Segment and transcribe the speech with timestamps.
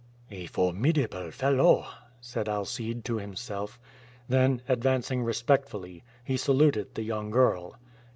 [0.31, 1.85] "A formidable fellow,"
[2.19, 3.79] said Alcide to himself.
[4.27, 7.77] Then advancing respectfully, he saluted the young girl.